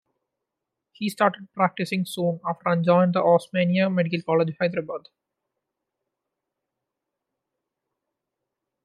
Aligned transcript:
He 0.93 1.09
started 1.09 1.53
practising 1.53 2.05
soon 2.07 2.39
after 2.49 2.69
and 2.69 2.83
joined 2.83 3.13
the 3.13 3.21
"Osmania 3.21 3.93
Medical 3.93 4.23
College," 4.23 4.55
Hyderabad. 4.59 5.01